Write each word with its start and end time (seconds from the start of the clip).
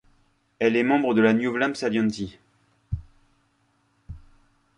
Elle 0.57 0.77
est 0.77 0.81
membre 0.83 1.13
de 1.13 1.21
la 1.21 1.31
Nieuw-Vlaamse 1.31 1.83
Alliantie. 1.83 2.39